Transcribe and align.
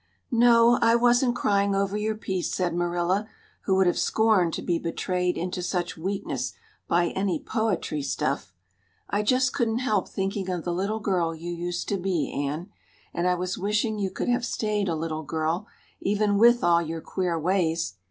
"No, 0.31 0.79
I 0.81 0.95
wasn't 0.95 1.35
crying 1.35 1.75
over 1.75 1.95
your 1.95 2.15
piece," 2.15 2.51
said 2.51 2.73
Marilla, 2.73 3.27
who 3.65 3.75
would 3.75 3.85
have 3.85 3.99
scorned 3.99 4.51
to 4.55 4.63
be 4.63 4.79
betrayed 4.79 5.37
into 5.37 5.61
such 5.61 5.95
weakness 5.95 6.53
by 6.87 7.09
any 7.09 7.37
poetry 7.39 8.01
stuff. 8.01 8.51
"I 9.11 9.21
just 9.21 9.53
couldn't 9.53 9.77
help 9.77 10.09
thinking 10.09 10.49
of 10.49 10.63
the 10.63 10.73
little 10.73 11.01
girl 11.01 11.35
you 11.35 11.51
used 11.51 11.87
to 11.89 11.97
be, 11.97 12.31
Anne. 12.33 12.71
And 13.13 13.27
I 13.27 13.35
was 13.35 13.59
wishing 13.59 13.99
you 13.99 14.09
could 14.09 14.27
have 14.27 14.43
stayed 14.43 14.89
a 14.89 14.95
little 14.95 15.21
girl, 15.21 15.67
even 15.99 16.39
with 16.39 16.63
all 16.63 16.81
your 16.81 17.01
queer 17.01 17.39
ways. 17.39 17.93